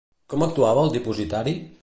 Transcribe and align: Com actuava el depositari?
Com 0.33 0.45
actuava 0.45 0.87
el 0.87 0.91
depositari? 0.97 1.55